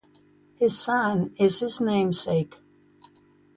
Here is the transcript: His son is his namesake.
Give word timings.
His 0.55 0.79
son 0.81 1.35
is 1.37 1.59
his 1.59 1.79
namesake. 1.79 2.57